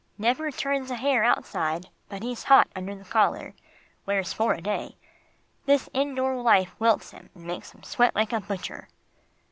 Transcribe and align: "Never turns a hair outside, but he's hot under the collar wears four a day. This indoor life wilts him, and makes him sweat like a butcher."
"Never 0.17 0.49
turns 0.49 0.89
a 0.89 0.95
hair 0.95 1.23
outside, 1.23 1.87
but 2.09 2.23
he's 2.23 2.45
hot 2.45 2.67
under 2.75 2.95
the 2.95 3.03
collar 3.05 3.53
wears 4.07 4.33
four 4.33 4.53
a 4.53 4.59
day. 4.59 4.97
This 5.67 5.89
indoor 5.93 6.37
life 6.41 6.73
wilts 6.79 7.11
him, 7.11 7.29
and 7.35 7.45
makes 7.45 7.69
him 7.71 7.83
sweat 7.83 8.15
like 8.15 8.33
a 8.33 8.41
butcher." 8.41 8.87